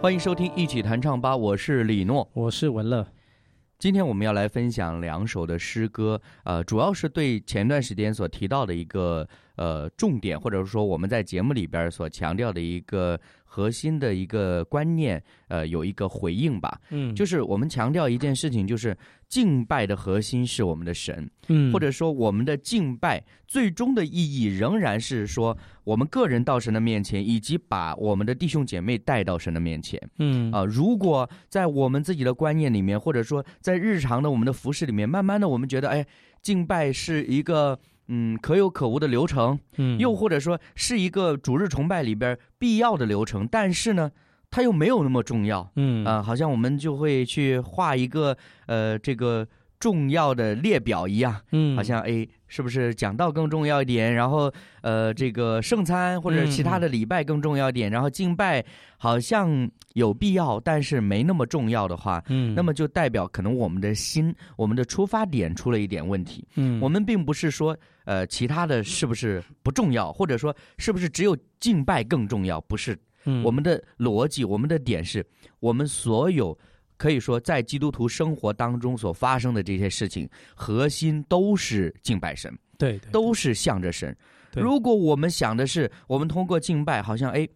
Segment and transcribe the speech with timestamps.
[0.00, 2.30] 欢迎收听《一起弹唱吧》，我是李诺。
[2.32, 3.04] 我是文乐。
[3.80, 13.18] 今天我们要来分享两首的诗歌，呃，主要是对前段时间所提到的一个呃重点，或者说我们在节目里边所强调的一个
[13.50, 16.78] 核心的一个观念，呃，有一个回应吧。
[16.90, 18.96] 嗯就是我们强调一件事情，就是
[19.28, 30.00] 敬拜的核心是我们的神，嗯或者说我们的敬拜最终的意义仍然是说我们个人到神的面前，以及把我们的弟兄姐妹带到神的面前。
[30.18, 36.06] 嗯啊、如果在我们自己的观念里面，或者说在日常的我们的服饰里面，慢慢的我们觉得，哎，
[36.42, 44.10] 敬拜是一个嗯可有可无的流程，嗯又或者说是一个主日崇拜里边必要的流程，但是呢，
[44.50, 45.70] 它又没有那么重要。
[45.76, 49.46] 嗯啊、好像我们就会去画一个呃这个
[49.78, 54.12] 重要的列表一样，嗯好像哎，是不是讲道更重要一点？
[54.12, 58.64] 然后呃，这个圣餐或者其他的礼拜更重要一点，然后敬拜
[58.96, 66.44] 好像有必要，但是没那么重要的话，嗯那么就代表可能我们的心、我们的出发点出了一点问题。
[66.56, 67.76] 嗯我们并不是说
[68.08, 72.58] 呃其他的是不是不重要，或者说是不是只有敬拜更重要？
[72.62, 75.24] 不是，嗯我们的逻辑，我们的点是，
[75.60, 76.58] 我们所有
[76.96, 84.16] 可以说在基督徒生活当中所发生的这些事情，核心都是敬拜神，对对都是向着神。
[84.54, 87.46] 如果我们想的是，我们通过敬拜，好像哎。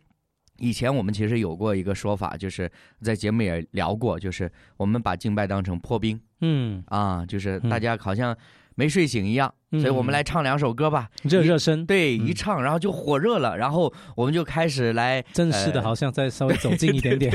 [0.58, 8.36] 以前我们其实有过一个说法，就是在节目也聊过，就是我们把敬拜当成破冰嗯啊，就是嗯大家好像
[8.74, 17.32] 没睡醒一样，嗯所以我们来唱两首歌吧，热热身对，嗯一唱然后就火热了，然后我们就开始来正式的，呃好像再稍微走近一点点。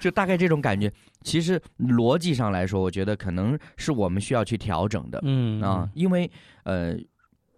[0.00, 0.92] 就大概这种感觉。
[1.22, 6.30] 其实逻辑上来说，我觉得可能是我们需要去调整的嗯啊，因为
[6.64, 6.96] 呃，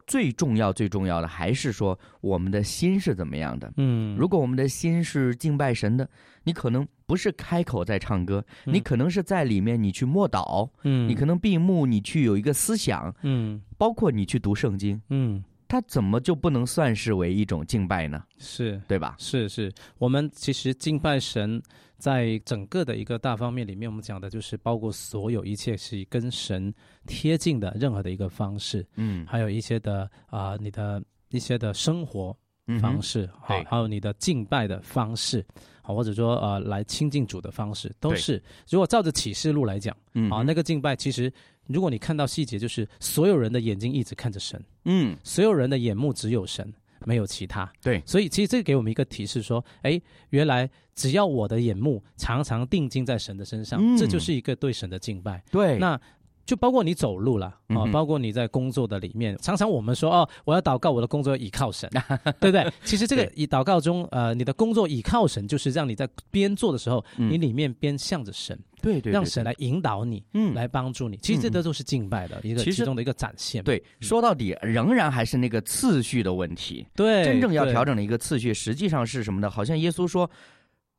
[0.06, 3.72] 最重要最重要的还是说我们的心是怎么样的。
[3.78, 6.06] 嗯，如果我们的心是敬拜神的，
[6.42, 8.74] 你可能不是开口在唱歌，嗯。
[8.74, 11.08] 你可能是在里面你去默祷，嗯。
[11.08, 13.60] 你可能闭目你去有一个思想，嗯。
[13.76, 15.42] 包括你去读圣经，嗯。
[15.66, 18.22] 它怎么就不能算是为一种敬拜呢？
[18.38, 18.80] 是。
[18.86, 19.16] 对吧？
[19.18, 21.60] 是是，我们其实敬拜神，
[21.96, 26.72] 在整个的一个大方面里面，我们讲的就是包括所有一切是跟神
[27.06, 32.36] 贴近的任何的一个方式，嗯，还有一些的啊、你的一些的生活
[32.80, 33.64] 方式，好、对。
[33.64, 35.44] 还有你的敬拜的方式，
[35.82, 38.42] 好，或者说呃来亲近主的方式，都是。
[38.68, 39.94] 如果照着启示录来讲，
[40.30, 41.32] 啊，那个敬拜其实
[41.66, 46.72] 如果你看到细节，就是所有人的眼睛一直看着神，嗯，所有人的眼目只有神，
[47.04, 47.70] 没有其他。
[47.82, 48.02] 对。
[48.06, 53.96] 所以其实这给我们一个提示，说，哎，原来只要我的眼目常常定睛在神的身上，嗯。
[53.96, 55.42] 这就是一个对神的敬拜。
[55.50, 56.00] 对，那
[56.46, 61.90] 就包括你走路了啊、包括你在工作的里面，常常我们说哦，我要祷告，我的工作倚靠神，
[62.38, 62.70] 对不对？
[62.84, 71.16] 其实这个以祷告中，呃，你的工作倚靠神，就是让你在边做的时候，嗯你里面边向着神，对对，对让神来引导你，嗯来帮助你。
[71.16, 73.64] 其实这都是敬拜的一个其中的一个展现。
[73.64, 76.86] 对，说到底仍然还是那个次序的问题。
[76.94, 79.50] 对，真正要调，整的一个次序，实际上是什么呢？
[79.50, 80.30] 好像耶稣说，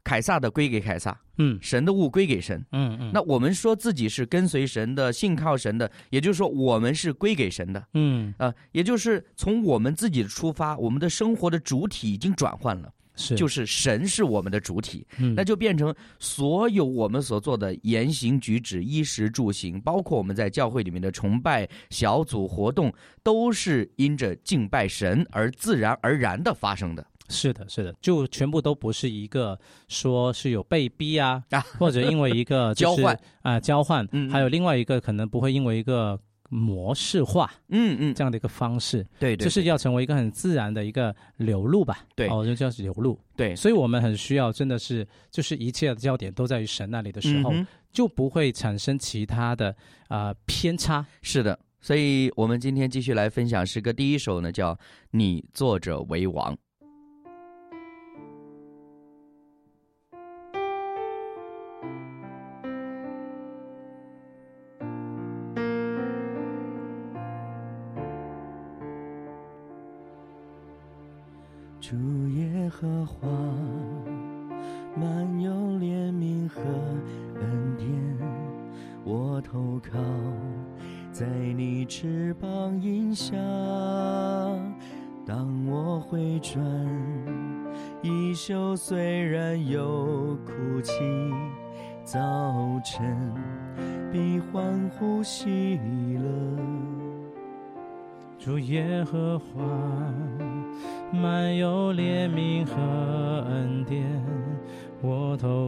[0.05, 1.59] 凯撒的归给凯撒，嗯。
[1.59, 2.63] 神的物归给神。
[2.71, 7.83] 嗯嗯，那我们说自己是跟随神的、信靠神的，也就是说我们是归给神的。
[7.95, 8.33] 嗯。
[8.37, 13.33] 啊、也就是从我们自己的出发，我们的生活的主体已经转换了，是。
[13.35, 15.33] 就是神是我们的主体，嗯。
[15.35, 22.93] 那就变成所有我们所做的言行举止、衣食住行，包括我们在教会里面的崇拜小组活动，
[23.23, 27.03] 都是因着敬拜神而自然而然的发生的。
[27.29, 36.19] 是的，是的，就全部都不是一个说是有被逼啊，啊或者因为一个、 就是、交换啊、交换，还有另外一个可能不会因为一个
[36.49, 42.05] 模式化嗯嗯，这样的一个方式，对对，就是要成为一个很自然的一个流露吧。
[42.15, 43.19] 对哦，就叫流露。
[43.35, 49.69] 对，所以我们很需要，真的是就是一切的焦点都在于神那里的时候，嗯就不会产生其他的
[50.09, 51.05] 啊、呃偏差。
[51.21, 51.57] 是的。
[51.81, 54.73] 所以我们今天继续来分享诗歌，第一首呢叫
[55.11, 56.53] 《你作者为王》。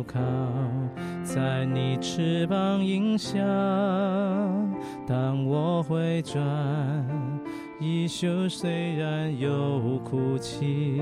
[0.08, 0.20] 靠
[1.24, 3.38] 在你翅膀荫下。
[5.06, 6.42] 当我回转，
[7.80, 11.02] 衣袖虽然有哭泣，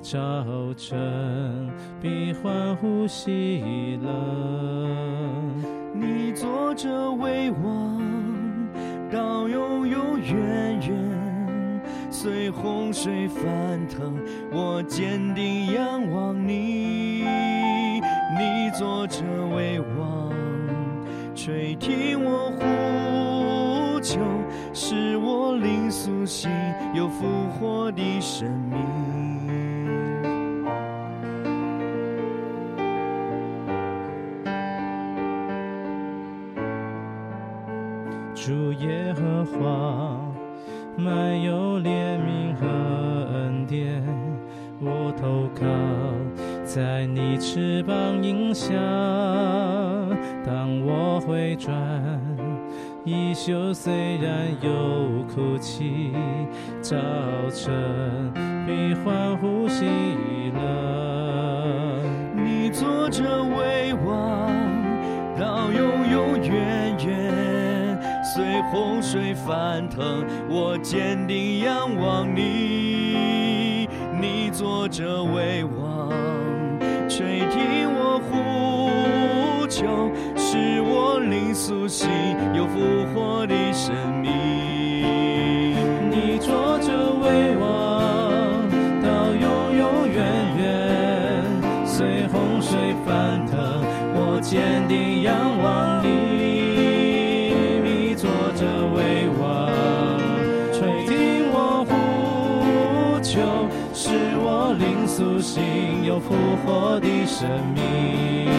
[0.00, 0.22] 早
[0.76, 1.68] 晨
[2.00, 4.10] 必欢呼喜乐。
[5.92, 8.02] 你坐着为王，
[9.10, 14.14] 到永永远远，随洪水翻腾，
[14.52, 17.15] 我坚定仰望你。
[18.38, 19.22] 你坐着
[19.54, 20.30] 为王，
[21.34, 24.20] 垂听我呼求，
[24.74, 26.50] 使我灵苏醒，
[26.92, 27.26] 有复
[27.58, 28.76] 活的生命。
[38.34, 40.20] 主耶和华
[40.96, 42.66] 满有怜悯和
[43.32, 44.04] 恩典，
[44.78, 45.66] 我投靠
[46.76, 48.74] 在你翅膀荫下。
[50.44, 51.72] 当我回转，
[53.02, 56.12] 衣袖虽然有哭泣，
[56.82, 56.94] 早
[57.50, 57.72] 晨
[58.66, 59.86] 必欢呼吸
[60.54, 61.98] 了。
[62.34, 64.52] 你坐着为王，
[65.34, 65.80] 到永
[66.12, 73.88] 永远远，随洪水翻腾，我坚定仰望你。
[74.20, 76.10] 你坐着为王，
[77.16, 82.10] 谁听我呼求，使我灵苏醒，
[82.52, 84.30] 有复活的生命。
[86.10, 88.68] 你坐着为王，
[89.00, 89.48] 到永
[89.78, 90.20] 永远
[90.58, 91.42] 远，
[91.86, 93.56] 随洪水翻腾，
[94.12, 95.55] 我坚定仰望
[105.16, 108.50] 苏醒，又复活的生命。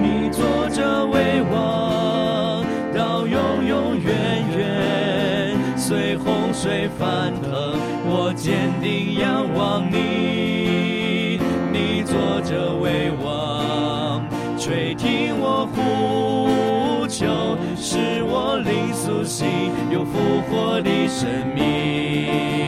[0.00, 2.64] 你坐着为王，
[2.96, 7.76] 到永永远远，随洪水翻腾，
[8.06, 11.38] 我坚定仰望你。
[11.70, 14.24] 你坐着为王，
[14.56, 17.26] 垂听我呼求，
[17.76, 19.46] 使我灵苏醒，
[19.90, 22.59] 又复活的生命。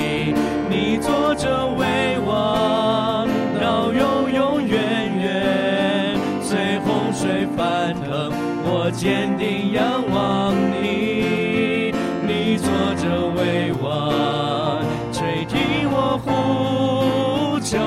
[1.33, 3.27] 我着为王
[3.59, 8.31] 到永永远远，随洪水翻腾，
[8.67, 11.91] 我坚定仰望你。
[12.29, 17.79] 你坐着为王，吹听我呼求，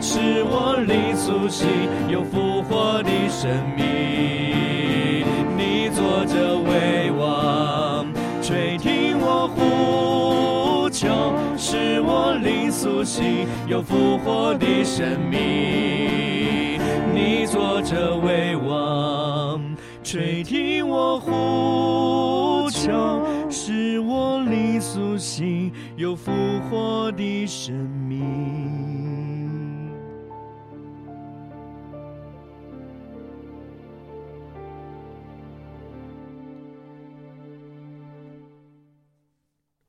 [0.00, 1.68] 是我灵苏醒，
[2.08, 3.93] 又复活的生命。
[13.68, 16.80] 有复活的生命。
[17.12, 19.60] 你坐着为王，
[20.02, 23.20] 垂听我呼求，
[23.50, 26.32] 使我灵苏醒，有复
[26.70, 27.74] 活的生
[28.08, 28.63] 命。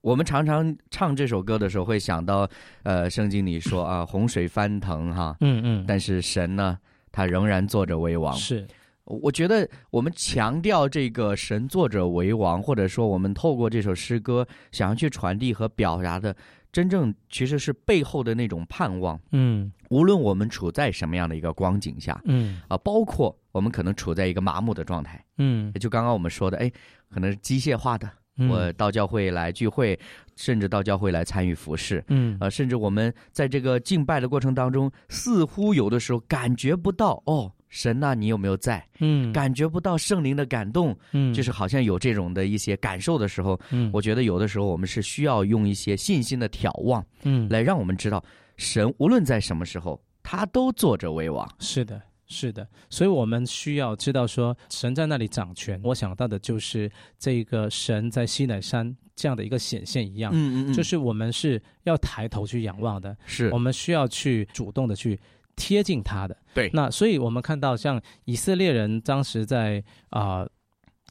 [0.06, 2.48] 我们常常唱这首歌的时候，会想到，
[2.84, 6.78] 呃，圣经里说啊，洪水翻腾哈，嗯嗯，但是神呢，
[7.12, 8.32] 他仍然坐着为王。
[8.36, 8.68] 是。
[9.06, 16.36] 我觉得我们强调这个神坐着为王，或者说我们透过这首诗歌想要去传递和表达的，
[16.72, 19.20] 真正其实是背后的那种盼望。
[19.32, 19.72] 嗯。
[19.90, 22.62] 无论我们处在什么样的一个光景下嗯。
[22.68, 25.74] 啊，包括我们可能处在一个麻木的状态，嗯。
[25.74, 26.72] 就刚刚我们说的，哎，
[27.10, 28.12] 可能是机械化的，嗯
[28.50, 29.98] 我到教会来聚会，
[30.36, 32.04] 甚至到教会来参与服饰。
[32.08, 38.86] 嗯呃，甚至我们在这个敬拜的过程当中，似乎有的时候感觉不到哦，神呐、你有没有在？
[39.00, 48.24] 嗯感觉不到圣灵的感动，嗯就是好像有这种的一些感受的时候，嗯我觉得有的时候我们是需要用一些信心的眺望，嗯来让我们知道，
[48.58, 51.50] 神无论在什么时候，他都坐着为王。
[51.60, 55.80] 是的，是的，所以我们需要知道说，神在那里掌权。
[55.84, 65.20] 我想到的就是这个神在西乃山这样的一个显现一样，嗯嗯嗯就是我们是要抬头去仰望的，是我们需要去主动的去
[65.56, 66.38] 贴近他的。
[66.54, 70.48] 对那所以我们看到像以色列人当时在啊。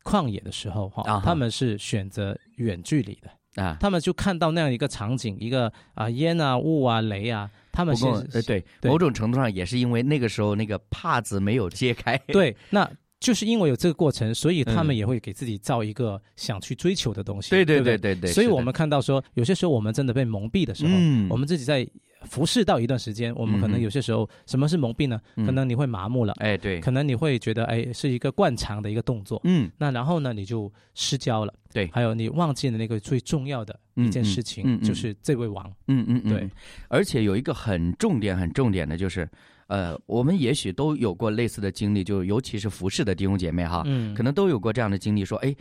[0.05, 3.77] 旷野的时候哈，他们是选择远距离的，啊。
[3.81, 7.95] 他们就看到那样一个场景，一个啊、烟啊雾啊雷啊，他们
[8.33, 12.17] 呃，对，对某种程度上也是因为那个时候那个帕子没有揭开。
[12.29, 17.51] 对，那就是因为有这个过程，所以他们嗯也会给自己造一个想去追求的东西。
[17.51, 21.89] 对对对对对对所以我们看到说，有些时候我们真的被蒙蔽的时候，嗯我们自己在
[22.27, 25.19] 服侍到一段时间，我们可能有些时候什么是蒙蔽呢？
[25.37, 31.91] 嗯可能你会麻木了，哎，对，可能你会觉得哎是一个惯常的一个动作，嗯，那然后呢你就失焦了，对。
[31.93, 34.85] 还有你忘记了那个最重要的一件事情，嗯嗯嗯嗯。
[34.85, 36.51] 就是这位王，嗯嗯嗯，对，
[36.89, 39.29] 而且有一个很重点、很重点的，就是，
[39.67, 44.15] 呃，我们也许都有过类似的经历，就尤其是服饰的弟兄姐妹哈，嗯。
[44.15, 45.53] 可能都有过这样的经历，说，哎，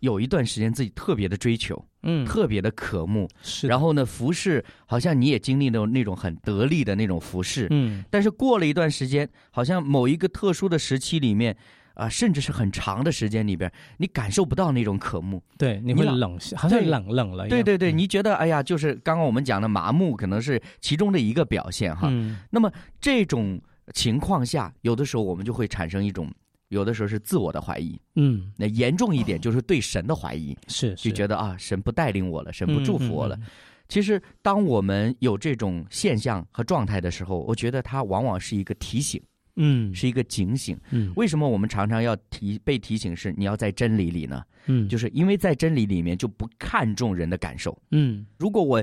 [0.00, 2.26] 有一段时间自己特别的追求，嗯。
[2.26, 8.04] 特别的渴慕，是，然后呢，服饰好像你也经历那种那种很得力的那种服饰，嗯。
[8.10, 11.56] 但是过了一段时间，好像某一个特殊的时期里面。
[12.02, 15.42] 啊、甚至是很长的时间里边，你感受不到那种渴慕。
[15.56, 22.08] 对，你会冷，好像冷冷了对对对，嗯你觉得哎呀，就是刚刚我们讲的麻木，可能是其中的一个表现哈。
[22.10, 23.60] 嗯那么这种
[23.92, 26.30] 情况下，有的时候我们就会产生一种，
[26.68, 33.46] 有的时候是自我的怀疑，嗯那严重一点就是对神的怀疑，是就觉得啊，神不带领我了，神不祝福我了。，嗯嗯
[33.88, 39.20] 其实，当我们有这种现象和状态的时候，我觉得它往往是一个提醒，
[39.56, 39.94] 嗯。
[39.94, 40.78] 是一个警醒。
[40.90, 41.12] 嗯。
[41.16, 44.42] 为什么我们常常要提被提醒是你要在真理里呢？
[44.66, 44.88] 嗯。
[44.88, 47.76] 就是因为在真理里面就不看重人的感受。
[47.90, 48.26] 嗯。
[48.38, 48.82] 如果我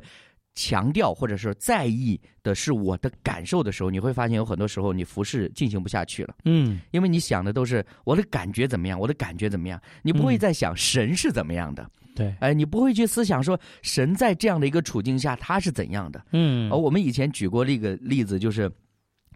[0.56, 6.82] 强调或者是在意的是我的感受的时候，你会发现有很多时候你服侍进行不下去了，嗯。
[6.92, 10.40] 因为你想的都是我的感觉怎么样，我的感觉怎么样，你不会嗯。
[10.40, 12.36] 再想神是怎么样的，对。
[12.42, 16.26] 哎，你不会去思想说神在这样的一个处境下他是怎样的。
[16.34, 16.70] 嗯。
[16.70, 18.70] 而我们以前举过那个例子，就是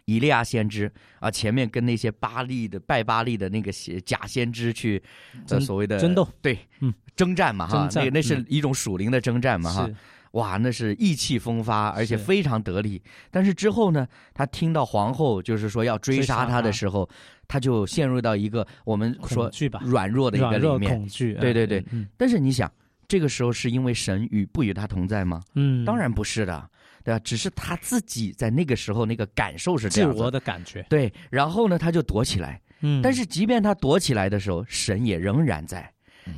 [0.06, 5.02] 以利亚先知啊，前面跟那些巴利的拜巴利的那个邪假先知去，
[5.48, 8.46] 呃，所谓的争斗，对，嗯，征战嘛哈那那是嗯。
[8.48, 9.90] 一种属灵的征战嘛哈，
[10.32, 13.00] 哇，那是意气风发，而且非常得力。
[13.30, 17.08] 但是之后呢，他听到皇后就是说要追杀他他的时候，
[17.48, 20.90] 他就陷入到一个我们说软弱的一个里面。
[20.90, 21.84] 恐惧，对对对。
[21.90, 22.06] 嗯。
[22.16, 22.70] 但是你想，
[23.08, 25.40] 这个时候是因为神与不与他同在吗？
[25.54, 26.70] 嗯，当然不是的，
[27.04, 27.18] 对吧？
[27.20, 32.60] 只是他自己在那个时候那个感受是这样自我的感觉，对，然后呢，他就躲起来。
[32.80, 35.88] 嗯，但是即便他躲起来的时候，神也仍然在，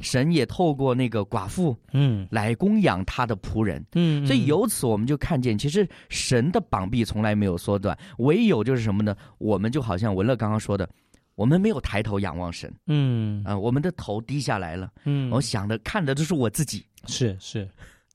[0.01, 3.85] 神也透过那个寡妇嗯来供养他的仆人。
[3.95, 9.17] 嗯，所以由此我们就看见，其实神的膀臂从来没有缩短，唯有就是什么呢？
[9.39, 10.89] 我们就好像文乐刚刚说的，
[11.35, 16.85] 我们没有抬头仰望神嗯啊、我们的头低下来了，嗯，我想的看的都是我自己。
[17.07, 17.69] 是是。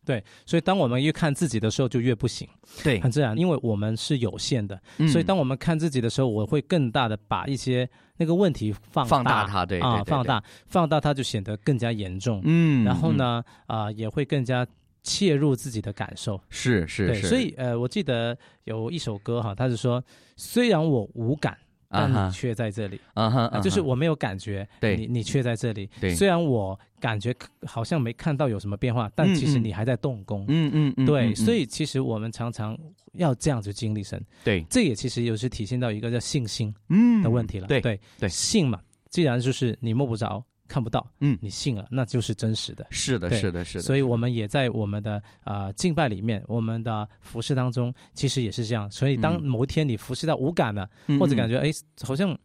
[0.04, 2.48] 对，所以当我们越看自己的时候，就越不行，
[2.84, 12.42] 对很自然，因为我们是有限的，嗯所以当我们看自己的时候，我会更大的把一些那个问题放放大它，对啊，放大，放大它就显得更加严重。
[12.44, 13.18] 嗯，然后嗯？
[13.18, 14.66] 呢，啊、也会更加
[15.04, 16.42] 切入自己的感受。
[16.50, 20.04] 是是对，是，所以呃，我记得有一首歌哈，他是说，
[20.36, 21.56] 虽然我无感，
[21.92, 24.96] 但你却在这里，啊哈，啊，就是我没有感觉，对。
[24.96, 25.90] 你你却在这里。
[26.00, 26.16] 对。
[26.16, 30.46] 虽然我感觉好像没看到有什么变化，但其实你还在动工。
[30.48, 31.36] 嗯嗯嗯，对，嗯。
[31.36, 32.78] 所以其实我们常常
[33.14, 34.64] 要这样子经历神，对。
[34.70, 37.22] 这也其实有时体现到一个叫信心嗯。
[37.22, 37.68] 的问题了。
[37.68, 38.30] 对对对。
[38.30, 38.80] 信嘛，
[39.10, 42.88] 既然就是你摸不着、看不到，嗯你信了，那就是真实的。
[42.90, 43.82] 是的，是的，是的。
[43.82, 48.90] 所以我们也在我们的啊、呃敬拜里面，我们的服饰当中，其实也是这样。
[48.90, 51.70] 所以当嗯某一天你服饰到无感了，嗯或者感觉哎
[52.04, 52.38] 好像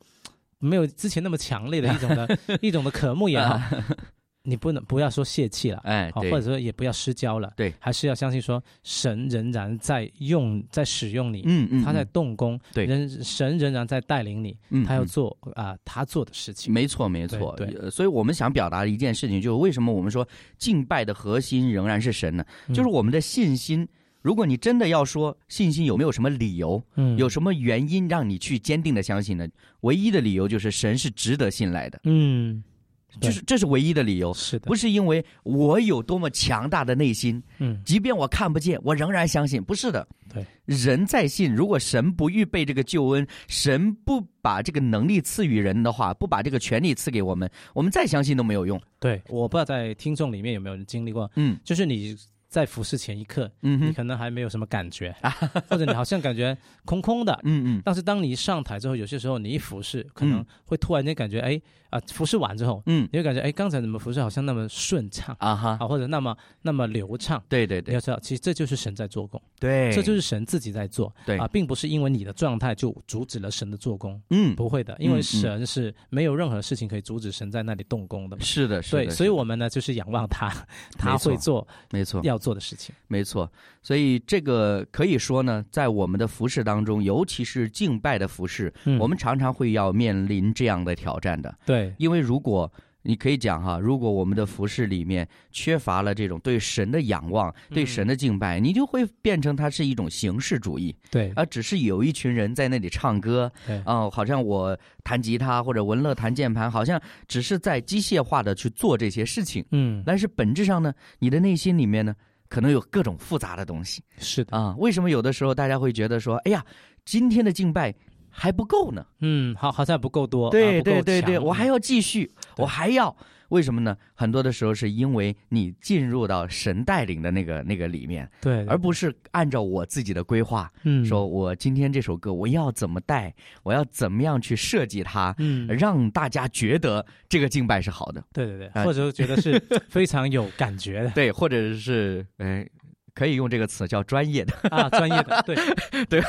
[0.58, 3.60] 没有之前那么强烈的一种的 一种的渴慕也好，
[4.46, 5.78] 你不能不要说泄气了。
[5.84, 17.54] 哎，或者说也不要失焦了，对还是要相信说神仍然在用，在使用你，嗯嗯，他在嗯动工，对人神仍然在带领你，他要做啊、他做的事情，没错，没错。
[17.56, 20.26] 对所以我们想表达的一件事情，就是为什么我们说
[20.56, 22.44] 敬拜的核心仍然是神呢？
[22.68, 23.86] 嗯就是我们的信心。
[24.22, 29.46] 如果你真的要说信心有没有什么理由，嗯有什么原因让你去坚定的相信呢？
[29.82, 32.75] 唯一的理由就是神是值得信赖的，嗯，对
[33.20, 37.80] 就是这是唯一的理由，是的，不是因为我有多么强大的内心，嗯。
[37.84, 40.06] 即便我看不见，我仍然相信，不是的。
[40.32, 48.78] 对，人在信，如果神不预备这个救恩，神不把这个能力赐予人的话，不把这个权利赐给我们，我们再相信都没有用。
[49.00, 51.58] 对，我不知道在听众里面有没有人经历过，嗯。
[51.64, 52.14] 就是你
[52.56, 55.14] 在服侍前一刻，嗯，你可能还没有什么感觉，
[55.68, 57.38] 或者你好像感觉空空的。
[57.44, 61.60] 嗯嗯，但是当你一上台之后，有些时候你一服侍，可能会突然间感觉，哎
[61.90, 63.06] 啊，服侍完之后，嗯。
[63.12, 67.42] 你会感觉，哎，刚才怎么服侍好像那么顺畅啊哈，啊，或者那么那么流畅。
[67.46, 67.92] 对对对。
[67.92, 71.36] 你要知道，其实这就是神在做工，对，这就是神自己在做，对。
[71.36, 78.40] 啊，并不是因为你的状态就阻止了神的做工，嗯，不会的，因为神是没有任何事情可以阻止神在那里动工的。
[78.40, 80.50] 是的，是的，对，所以我们呢就是仰望他，
[80.96, 82.94] 他会做没错，要做的事情。
[83.08, 83.50] 没错，
[83.82, 88.96] 所以这个可以说呢，在我们的服饰当中，尤其是敬拜的服饰，嗯。
[89.00, 91.52] 我们常常会要面临这样的挑战的。
[91.66, 92.72] 对，因为如果
[93.02, 109.64] 你可以讲哈，如果我们的服饰里面缺乏了这种对神的仰望、对嗯神的敬拜，你就会变成它是一种形式主义，对，而只是有一群人在那里唱歌，对，哦，好像我弹吉他或者文乐弹键盘，好像只是在机械化的去做这些事情。
[109.70, 112.12] 嗯，但是本质上呢，你的内心里面呢，
[112.48, 114.74] 可能有各种复杂的东西是的，啊。
[114.78, 116.64] 为什么有的时候大家会觉得说，哎呀，
[117.04, 117.94] 今天的敬拜
[118.38, 119.04] 还不够呢？
[119.20, 123.16] 嗯，好，好像不够多，对啊不够对对对，我还要继续，我还要。
[123.50, 123.96] 为什么呢？
[124.12, 138.20] 很多的时候是因为你进入到神带领的那个那个里面，对，而不是按照我自己的规划，嗯说我今天这首歌我要怎么带，我要怎么样去设计它，嗯，让大家觉得这个敬拜是好的。
[138.32, 142.68] 对对对，啊或者觉得是 非常有感觉的对，或者是哎，
[143.14, 145.56] 可以用这个词叫专业的，啊，专业的，对
[146.10, 146.20] 对，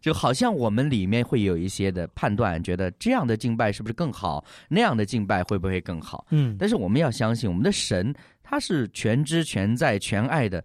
[0.00, 6.26] 就好像我们里面会有一些的判断，觉得这样的敬拜是不是更好，那样的敬拜会不会更好？
[6.30, 10.62] 嗯，但是我们要相信，我们的神他是全知全在全爱的，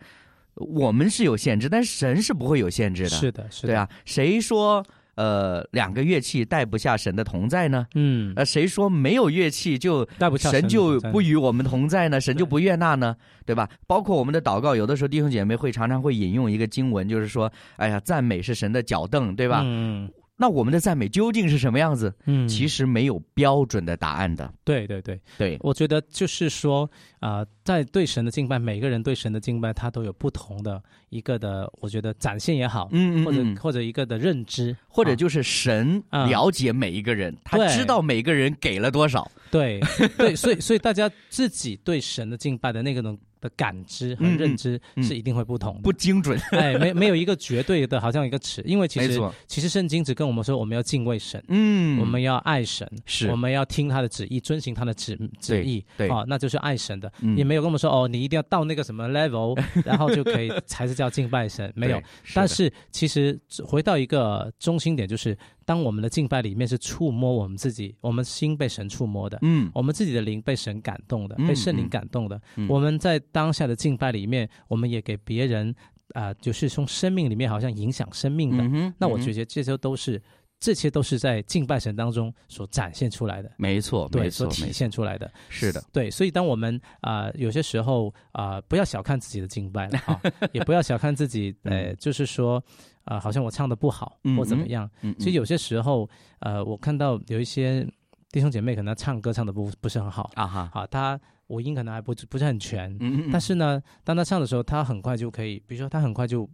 [0.54, 3.10] 我们是有限制，但是神是不会有限制的。
[3.10, 4.86] 是的，是的，对，啊，谁说
[5.20, 7.86] 呃两个乐器带不下神的同在呢？
[7.94, 12.22] 嗯，呃，谁说没有乐器就带不下神就不与我们同在呢？
[12.22, 13.14] 神就不悦纳呢？
[13.46, 13.68] 对吧？
[13.86, 19.62] 包括我们的祷告，有的时候弟兄姐妹会常常会引用一个经文，就是说，哎呀，赞美是神的脚凳，对吧？
[19.66, 20.10] 嗯
[20.42, 22.14] 那我们的赞美究竟是什么样子？
[22.26, 24.50] 嗯，其实没有标准的答案的。
[24.64, 36.26] 对对对，对，我觉得就是说啊、在对神的敬拜，每个人对神的敬拜，他都有不同的一个的，我觉得展现也好，嗯嗯或者嗯或者一个的认知，啊或者就是神啊。
[36.28, 39.30] 了解每一个人，他知道每个人给了多少。
[39.52, 39.82] 对
[40.18, 45.04] 对，所以所以大家自己对神的敬拜的那个种的感知和认知嗯。
[45.04, 45.82] 是一定会不同的。
[45.82, 53.30] 不精准， 哎，没没有一个绝对的，好像一个尺，因为其实，其实圣经只跟我们说，我们要敬畏神，嗯，我们要爱神，是。
[53.30, 56.08] 我们要听他的旨意，遵循他的旨旨意，对。
[56.10, 57.12] 啊，那就是爱神的。
[57.22, 57.38] 嗯。
[57.38, 61.98] 也没有跟我们说哦，你一定要到那个什么 level， 然后就可以才是叫敬拜神，没有。
[61.98, 62.06] 对。
[62.34, 65.38] 但是其实回到一个中心点，就是
[65.70, 69.70] 当我们的敬拜里面是触摸我们自己，我们心被神触摸的，嗯。
[69.72, 72.42] 我们自己的灵被神感动的，嗯被圣灵嗯感动的。
[72.56, 72.68] 嗯。
[72.68, 75.76] 我们在当下的敬拜里面，我们也给别人
[76.16, 78.64] 啊、就是从生命里面好像影响生命的。
[78.64, 80.20] 嗯那我觉得得这些都是，
[80.60, 85.32] 这些都是在敬拜神当中所展现出来的，没错，对，所体现出来的。
[85.50, 90.20] 是的，对，所以当我们啊、有些时候啊、不要小看自己的敬拜了啊，
[90.52, 92.64] 也不要小看自己，呃，就是说
[93.10, 94.90] 啊、好像我唱的不好嗯或怎么样。
[95.02, 97.86] 嗯，其实有些时候，呃，我看到有一些
[98.32, 102.98] 弟兄姐妹可能唱歌唱的不不是很好，啊哈，好，他五音可能还不不是很全，
[103.32, 106.50] 但是呢，当他唱的时候，他很快就可以，比如说他很快就。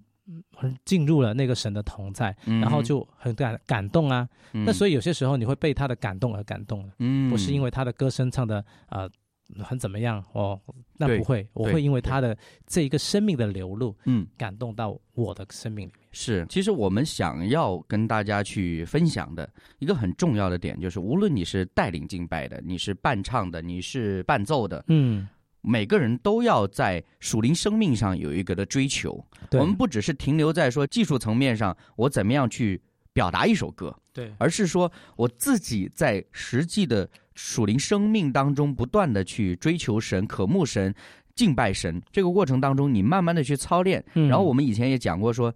[0.83, 4.27] 进入了那个神的同在，嗯然后就很感感动啊。
[4.53, 6.93] 那所以，以有些时候你会被他的感动而感动了。
[6.97, 9.07] 嗯不是因为他的歌声唱的呃
[9.63, 10.60] 很怎么样哦，
[10.97, 14.25] 那不会，我会因为他的这一个生命的流露嗯。
[14.38, 16.08] 感动到我的生命里面。
[16.12, 19.47] 是，其实我们想要跟大家去分享的
[19.79, 25.27] 一个很重要的点，就是无论你是带领敬拜的，你是伴唱的，你是伴奏的，嗯，
[25.62, 29.23] 每个人都要在属灵生命上有一个的追求。
[29.51, 32.81] 我们不只是停留在说技术层面上，我怎么样去
[33.13, 34.34] 表达一首歌，对。
[34.38, 40.93] 而是说我自己在实际的属灵生命当中，不断的去追求神、渴慕神、
[41.36, 42.02] 敬拜神。
[42.12, 44.04] 这个过程当中，你慢慢的去操练。
[44.15, 45.54] 嗯然后我们以前也讲过说，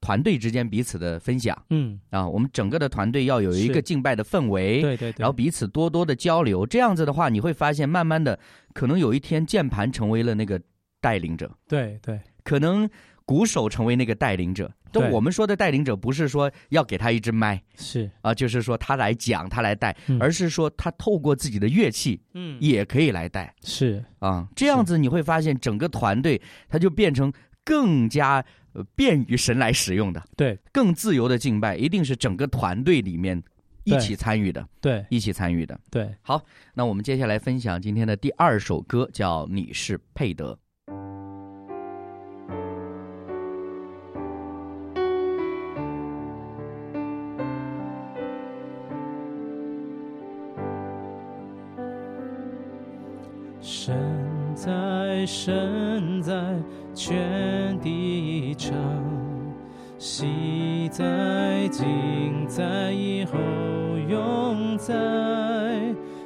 [0.00, 4.80] 团队之间彼此的分享嗯，啊，我们整个的团队要有一个敬拜的氛围。
[4.80, 8.38] 对对对，然后彼此多多的交流，这样子的话，你会发现，慢慢的，
[8.72, 10.60] 可能有一天键盘成为了那个
[11.00, 12.88] 带领者，对对可能
[13.24, 14.70] 鼓手成为那个带领者。
[14.96, 15.10] 都对。
[15.10, 20.18] 我们说的带领者，不是说要给他一支麦是，啊，就是说他来讲，他来带，嗯。
[20.18, 22.56] 而是说他透过自己的乐器嗯。
[22.60, 23.54] 也可以来带。
[23.62, 24.02] 是。
[24.20, 24.48] 啊。
[24.56, 27.30] 这样子你会发现，整个团队他就变成
[27.62, 30.58] 更加呃便于神来使用的，对。
[30.72, 33.42] 更自由的敬拜，一定是整个团队里面
[33.84, 35.04] 一起参与的，对。
[35.10, 35.78] 一起参与的。
[35.90, 36.42] 对，好
[36.74, 40.54] 那我们接下来分享今天的第二首歌，叫《你是配得》。
[55.46, 56.34] 生，在，
[56.92, 58.74] 全地长。
[59.96, 63.38] 昔在，今在，以后
[64.08, 64.92] 永在。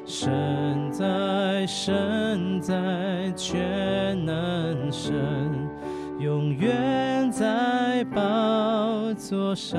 [0.07, 5.13] 生在，生在，全能神，
[6.19, 9.79] 永远在宝座上。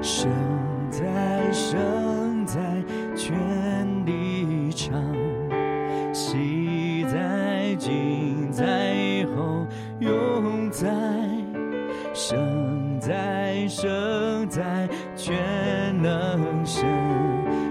[0.00, 0.30] 生
[0.88, 2.82] 在，生在，
[3.14, 3.36] 全
[4.06, 5.25] 地长。
[16.78, 16.86] 神，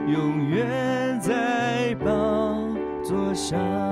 [0.07, 2.57] 永远在宝
[3.03, 3.84] 座上。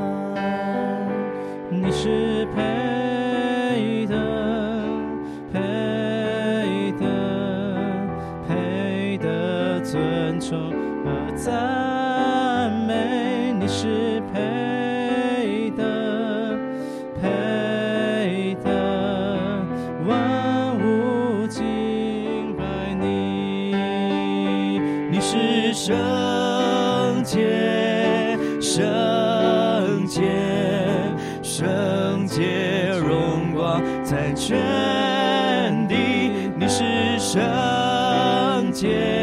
[31.56, 36.32] 圣洁荣光在全地。
[36.58, 36.84] 你是
[37.20, 39.23] 圣洁，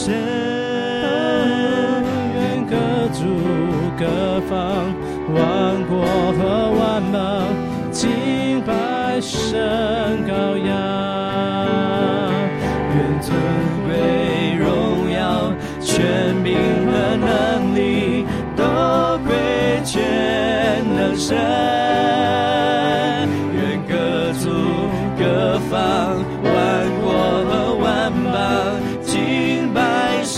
[0.00, 0.14] 神。
[2.36, 2.76] 愿各
[3.12, 3.24] 族
[3.98, 4.94] 各方、
[5.34, 7.18] 万国和万邦
[7.90, 9.58] 敬拜神
[10.24, 10.70] 羔羊。
[12.94, 13.36] 愿尊
[13.88, 16.54] 贵、荣耀、权柄
[16.86, 18.24] 和能力
[18.56, 18.62] 都
[19.26, 19.34] 归
[19.84, 20.00] 全
[20.94, 22.57] 能神。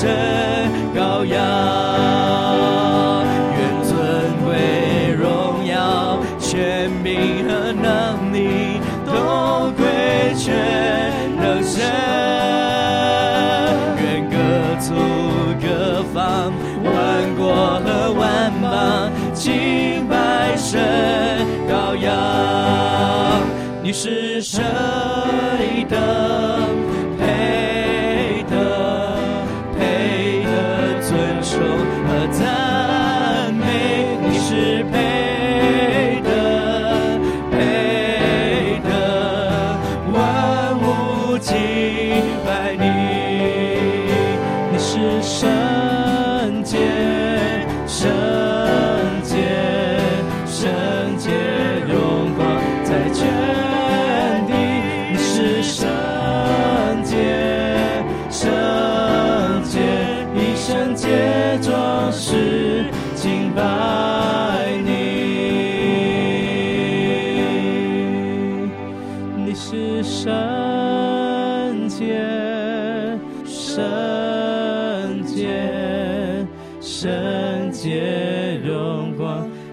[0.00, 0.08] 神
[0.96, 1.36] 羔羊。
[3.52, 3.92] 愿尊
[4.42, 4.48] 贵、
[5.12, 5.22] 荣
[5.66, 9.12] 耀、权柄和能力都
[9.76, 9.84] 归
[10.38, 10.56] 全
[11.36, 11.84] 能神。
[13.98, 14.34] 愿各
[14.80, 14.88] 族、
[15.60, 16.50] 各方、
[16.82, 16.90] 万
[17.36, 20.80] 国和万邦敬拜神
[21.68, 22.08] 羔羊。
[23.82, 24.62] 你是谁
[25.90, 25.98] 的？
[27.18, 27.26] 配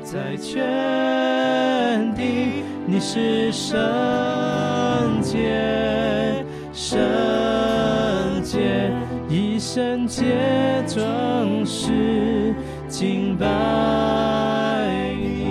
[0.03, 0.63] 在全
[2.15, 2.63] 地。
[2.85, 3.77] 你是圣
[5.21, 6.97] 洁，圣
[8.43, 8.89] 洁，
[9.27, 10.23] 以圣洁
[10.87, 12.55] 装饰
[12.87, 13.45] 敬拜
[15.19, 15.45] 你。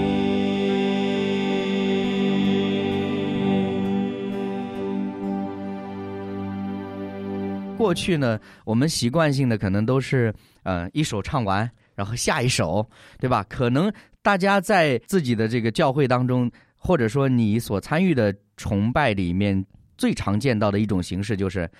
[7.77, 12.88] 过去呢，我们习惯性的可能都是，呃，一首唱完，然后下一首，
[13.20, 13.44] 对吧？
[13.49, 13.92] 可能
[14.26, 19.64] 大家在自己的这个教会当中，或者说你所参与的崇拜里面，
[19.96, 21.70] 最常见到的一种形式就是，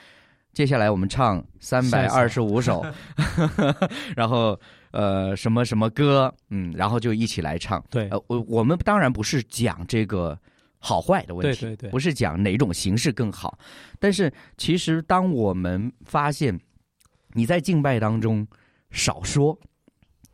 [0.53, 2.87] 接下来我们唱三百二十五首，
[4.15, 4.57] 然后
[4.93, 7.85] 呃什么什么歌，嗯，然后就一起来唱。
[7.91, 8.09] 对。
[8.11, 10.39] 呃，我我们当然不是讲这个
[10.79, 11.91] 好坏的问题，对对对。
[11.91, 13.59] 不是讲哪种形式更好，
[13.99, 16.57] 但是其实当我们发现
[17.33, 18.47] 你在敬拜当中
[18.93, 19.59] 少说、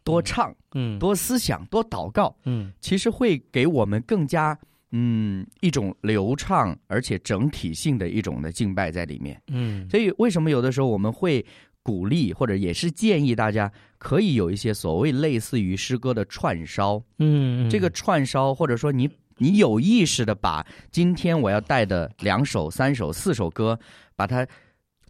[0.05, 2.73] 多唱、嗯，多思想、多祷告，嗯。
[2.81, 4.59] 其实会给我们更加
[4.91, 9.41] 嗯一种流畅而且整体性的一种的敬拜在里面。
[9.49, 9.89] 嗯。
[9.89, 11.45] 所以为什么有的时候我们会
[11.83, 23.79] 鼓励或者也是建议大家可以有一些所谓类似于诗歌的串烧，嗯，这个串烧或者说你你有意识的把今天我要带的两首、三首、四首歌，
[24.15, 24.47] 把它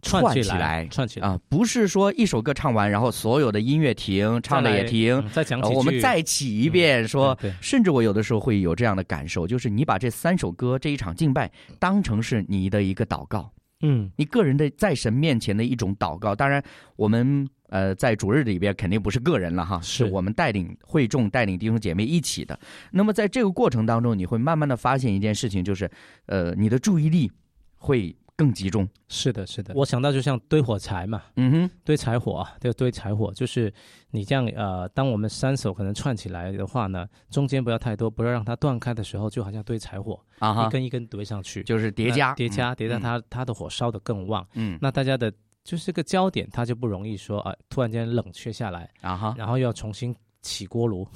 [0.03, 16.35] 串起起来串起来，啊，不是说一首歌唱完，然后所有的音乐停，唱的也停，嗯再讲我们再起一遍，说，甚至我有的时候会有这样的感受，就是你把这三首歌这一场敬拜当成是你的一个祷告，嗯你个人的在神面前的一种祷告。
[16.35, 16.61] 当然，
[16.95, 22.59] 我们呃在主日里边肯定不是个人了哈，是我们带领会众、带领弟兄姐妹一起的。
[22.91, 25.89] 那么在这个过程当中，你会慢慢的发现一件事情，就是
[26.27, 27.31] 呃你的注意力
[27.77, 28.87] 会更集中。
[29.07, 29.73] 是的，是的。
[29.75, 33.73] 我想到就像堆火柴嘛，嗯哼，堆柴火啊，对，堆柴火，就是
[34.11, 40.67] 你这样呃，当我们三手可能串起来的话呢，中间不要太多，不要让它断开的时候，就好像堆柴火，啊哈。
[40.67, 42.33] 一，根一根堆上去，就是叠加。
[42.33, 43.01] 叠加，叠加嗯。
[43.01, 44.45] 它它的火烧得更旺。
[44.55, 44.77] 嗯。
[44.81, 45.31] 那大家的
[45.63, 51.07] 就是这个焦点，它就不容易说啊、突然间冷却下来，啊哈，然后又要重新起锅炉。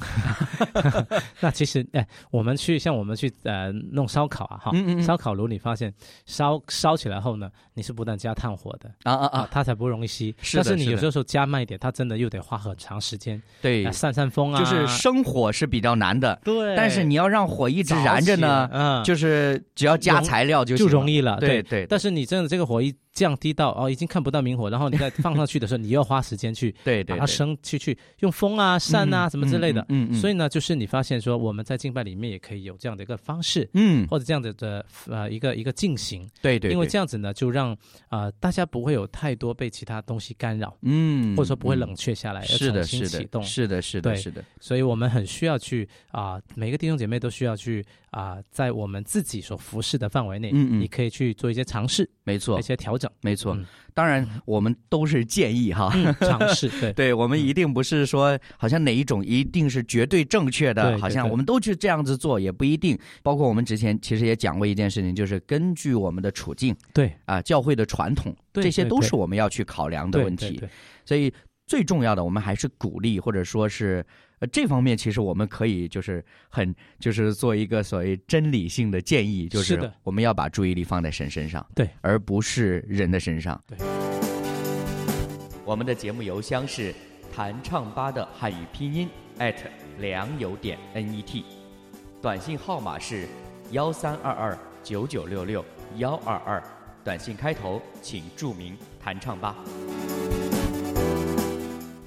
[1.39, 5.03] 那其实哎，我们去像我们去呃弄烧烤啊哈，嗯嗯嗯。
[5.03, 5.93] 烧烤炉你发现
[6.25, 8.89] 烧烧起来后呢，你是不断加炭火的。
[9.03, 10.33] 啊啊啊，，啊它才不容易熄。
[10.41, 11.01] 是但是你是的。
[11.03, 13.39] 有时候加慢一点，它真的又得花很长时间。
[13.61, 13.83] 对。
[13.83, 14.57] 来，散散风啊。
[14.59, 21.37] 就是生火是比较难的，对，但是你要让火一直燃着呢，嗯，就是只要加材料就就容易了。
[21.37, 29.83] 对对，但是你真的这个火一降低到哦，已经看不到明火，然后你再放上去的时候，你又要花时间去 对对把它升去去用风啊、扇啊嗯什么之类的。
[29.89, 37.71] 嗯所以呢，就是你发现说，我们在敬拜里面也可以有这样的一个方式，嗯，或者这样子的呃一个一个进行，对对，因为这样子呢，就让
[38.09, 41.79] 啊、呃大家不会有太多被其他东西干扰，嗯，或者说不会嗯。
[41.79, 43.43] 冷却下来，是的，要重新是的，启动。
[43.43, 44.21] 是的，是的，对。
[44.21, 50.81] 是的，所以我们很需要去啊、每个弟兄姐妹都需要去啊、在我们自己所服侍的范围内，嗯嗯。
[50.81, 53.55] 你可以去做一些尝试，没错一，些调整，没错。
[53.55, 53.65] 嗯。
[53.93, 55.89] 当然，我们都是建议哈。
[55.95, 62.99] 嗯，尝试， 对，对我们一定不是说，好像哪一种一定是绝对正确的，好像我们都去这样子做也不一定。
[63.23, 70.61] 包括我们之前其实也讲过一件事情，就是根据我们的处境对，啊、教会的传统，对这些都是我们要去考量的问题。
[71.05, 71.33] 所以
[71.65, 74.05] 最重要的，我们还是鼓励，或者说是
[74.39, 83.61] 呃这方面，其实我们可以就是很就是做一个所谓真理性的建议，就是我们要把注意力放在神身上，对，而不是人的身上。
[83.67, 83.77] 对。
[85.65, 86.95] 我们的节目邮箱是
[87.35, 89.67] 弹唱吧的汉语拼音艾特
[89.99, 91.43] 良友点 net，
[92.21, 93.27] 短信号码是
[93.71, 95.65] 幺三二二九九六六
[95.97, 96.63] 幺二二，
[97.03, 99.55] 短信开头请注明弹唱吧。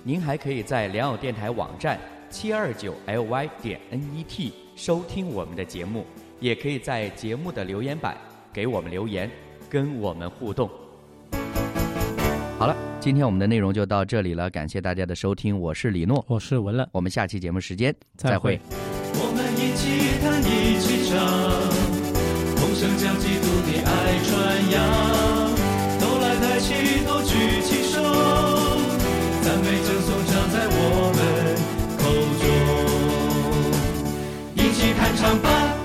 [0.03, 6.07] 您还可以在良友电台网站七二九 ly 点 net 收听我们的节目，
[6.39, 8.17] 也可以在节目的留言板
[8.53, 9.29] 给我们留言，
[9.69, 10.71] 跟我们互动。
[12.57, 18.61] 好了，今天我们的内容就到这里了，感谢大家的收听，我是李诺，我是文乐，我们下期节目时间再会会
[19.15, 21.19] 我们一起弹，一起唱，
[22.57, 23.91] 同声将基督的爱
[24.25, 24.79] 传扬。
[25.99, 28.01] 都来抬起头，举起手，
[29.43, 30.20] 赞美赠颂
[35.21, 35.80] 唱吧